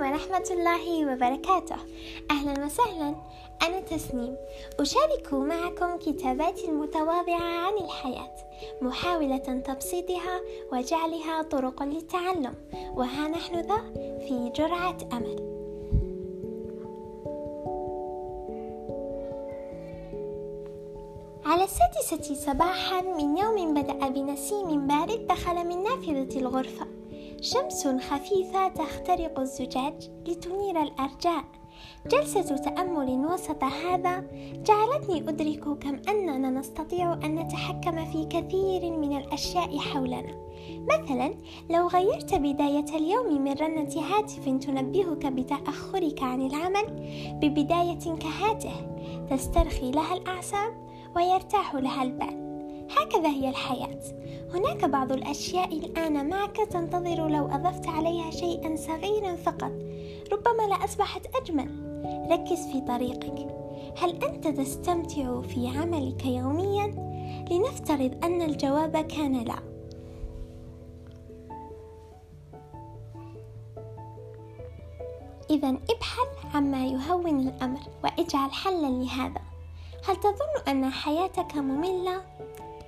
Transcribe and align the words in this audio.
ورحمة 0.00 0.48
الله 0.50 1.12
وبركاته. 1.12 1.76
أهلا 2.30 2.64
وسهلا. 2.64 3.14
أنا 3.62 3.80
تسنيم. 3.80 4.36
أشارك 4.80 5.32
معكم 5.32 5.96
كتاباتي 5.96 6.68
المتواضعة 6.68 7.66
عن 7.66 7.72
الحياة 7.84 8.34
محاولة 8.82 9.36
تبسيطها 9.38 10.40
وجعلها 10.72 11.42
طرق 11.42 11.82
للتعلم. 11.82 12.54
وها 12.94 13.28
نحن 13.28 13.54
ذا 13.54 13.80
في 14.28 14.52
جرعة 14.56 14.98
أمل. 15.12 15.58
على 21.44 21.64
السادسة 21.64 22.34
صباحا 22.34 23.00
من 23.00 23.38
يوم 23.38 23.74
بدأ 23.74 24.08
بنسيم 24.08 24.86
بارد 24.86 25.26
دخل 25.26 25.66
من 25.66 25.82
نافذة 25.82 26.38
الغرفة. 26.38 26.86
شمس 27.40 27.86
خفيفة 27.86 28.68
تخترق 28.68 29.40
الزجاج 29.40 30.10
لتنير 30.26 30.82
الأرجاء. 30.82 31.44
جلسة 32.06 32.56
تأمل 32.56 33.26
وسط 33.32 33.64
هذا 33.64 34.24
جعلتني 34.66 35.18
أدرك 35.28 35.78
كم 35.78 36.00
أننا 36.08 36.50
نستطيع 36.50 37.12
أن 37.12 37.34
نتحكم 37.34 38.04
في 38.04 38.24
كثير 38.24 38.90
من 38.96 39.16
الأشياء 39.16 39.78
حولنا. 39.78 40.34
مثلا 40.90 41.34
لو 41.70 41.86
غيرت 41.86 42.34
بداية 42.34 42.96
اليوم 42.96 43.42
من 43.42 43.52
رنة 43.52 43.94
هاتف 44.00 44.44
تنبهك 44.44 45.26
بتأخرك 45.26 46.22
عن 46.22 46.46
العمل 46.46 46.86
ببداية 47.42 48.16
كهاته 48.18 48.72
تسترخي 49.30 49.90
لها 49.90 50.14
الأعصاب 50.14 50.72
ويرتاح 51.16 51.74
لها 51.74 52.02
البال. 52.02 52.48
هكذا 52.98 53.28
هي 53.28 53.48
الحياة. 53.48 54.00
هناك 54.54 54.84
بعض 54.84 55.12
الأشياء 55.12 55.78
الآن 55.78 56.28
معك 56.28 56.56
تنتظر 56.56 57.28
لو 57.28 57.46
أضفت 57.46 57.86
عليها 57.86 58.30
شيئا 58.30 58.76
صغيرا 58.76 59.36
فقط. 59.36 59.72
ربما 60.32 60.62
لأصبحت 60.70 61.26
أجمل. 61.36 61.68
ركز 62.30 62.66
في 62.72 62.80
طريقك. 62.80 63.48
هل 63.98 64.24
أنت 64.24 64.48
تستمتع 64.48 65.40
في 65.40 65.68
عملك 65.78 66.26
يوميا؟ 66.26 66.86
لنفترض 67.50 68.24
أن 68.24 68.42
الجواب 68.42 68.96
كان 68.96 69.44
لا. 69.44 69.58
إذا 75.50 75.68
ابحث 75.68 76.54
عما 76.54 76.86
يهون 76.86 77.40
الأمر 77.40 77.80
واجعل 78.04 78.52
حلا 78.52 78.86
لهذا. 78.86 79.40
هل 80.08 80.16
تظن 80.16 80.68
أن 80.68 80.90
حياتك 80.90 81.56
مملة؟ 81.56 82.22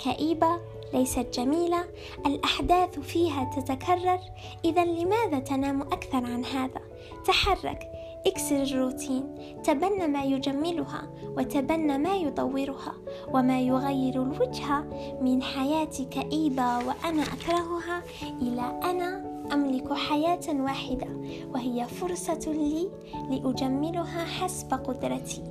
كئيبة؟ 0.05 0.61
ليست 0.94 1.27
جميلة 1.34 1.84
الأحداث 2.27 2.98
فيها 2.98 3.50
تتكرر. 3.56 4.19
إذا 4.64 4.84
لماذا 4.84 5.38
تنام 5.38 5.82
أكثر 5.82 6.24
عن 6.24 6.44
هذا؟ 6.44 6.80
تحرك 7.24 7.80
اكسر 8.27 8.62
الروتين. 8.62 9.24
تبنى 9.64 10.06
ما 10.06 10.24
يجملها 10.24 11.10
وتبنى 11.36 11.98
ما 11.98 12.16
يطورها. 12.16 12.94
وما 13.34 13.60
يغير 13.60 14.22
الوجه 14.22 14.80
من 15.20 15.42
حياة 15.42 15.91
كئيبة 16.10 16.78
وأنا 16.78 17.22
أكرهها 17.22 18.02
إلى 18.42 18.80
أنا 18.84 19.41
أملك 19.52 19.92
حياة 19.92 20.41
واحدة. 20.48 21.08
وهي 21.54 21.86
فرصة 21.86 22.52
لي 22.52 22.91
لأجملها 23.30 24.25
حسب 24.25 24.75
قدرتي. 24.75 25.42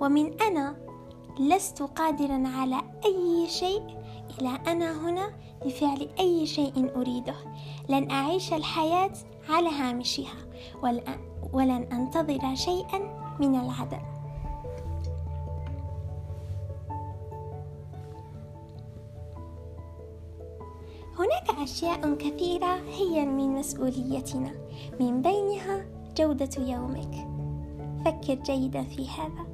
ومن 0.00 0.42
أنا 0.42 0.76
لست 1.40 1.82
قادرا 1.82 2.42
على 2.48 2.76
أي 3.04 3.48
شيء 3.48 3.82
إلى 4.40 4.58
أنا 4.66 5.08
هنا 5.08 5.30
لفعل 5.64 6.08
أي 6.18 6.46
شيء 6.46 6.90
أريده. 6.96 7.34
لن 7.88 8.10
أعيش 8.10 8.52
الحياة 8.52 9.12
على 9.48 9.68
هامشها 9.68 10.36
ولن 11.52 11.82
أنتظر 11.92 12.54
شيئا 12.54 12.98
من 13.40 13.54
العدم. 13.54 14.00
هناك 21.18 21.58
أشياء 21.62 22.14
كثيرة 22.14 22.74
هي 22.74 23.26
من 23.26 23.48
مسؤوليتنا. 23.48 24.52
من 25.00 25.22
بينها 25.22 25.86
جودة 26.16 26.50
يومك. 26.58 27.28
فكر 28.04 28.34
جيدا 28.34 28.82
في 28.82 29.08
هذا. 29.08 29.53